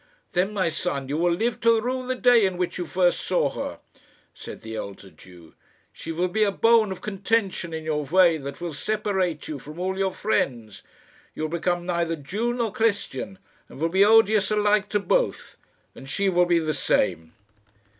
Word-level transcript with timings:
"Then, 0.31 0.51
my 0.51 0.69
son, 0.69 1.09
you 1.09 1.17
will 1.17 1.31
live 1.33 1.61
to 1.61 1.79
rue 1.79 2.07
the 2.07 2.15
day 2.15 2.43
in 2.43 2.57
which 2.57 2.79
you 2.79 2.87
first 2.87 3.19
saw 3.19 3.51
her," 3.51 3.77
said 4.33 4.63
the 4.63 4.75
elder 4.75 5.11
Jew. 5.11 5.53
"She 5.93 6.11
will 6.11 6.27
be 6.27 6.43
a 6.43 6.51
bone 6.51 6.91
of 6.91 7.01
contention 7.01 7.71
in 7.71 7.83
your 7.83 8.05
way 8.05 8.37
that 8.37 8.59
will 8.59 8.73
separate 8.73 9.47
you 9.47 9.59
from 9.59 9.79
all 9.79 9.99
your 9.99 10.11
friends. 10.11 10.81
You 11.35 11.43
will 11.43 11.49
become 11.49 11.85
neither 11.85 12.15
Jew 12.15 12.51
nor 12.51 12.71
Christian, 12.73 13.37
and 13.69 13.79
will 13.79 13.89
be 13.89 14.03
odious 14.03 14.49
alike 14.49 14.89
to 14.89 14.99
both. 14.99 15.57
And 15.93 16.09
she 16.09 16.29
will 16.29 16.45
be 16.47 16.57
the 16.57 16.73
same." 16.73 17.33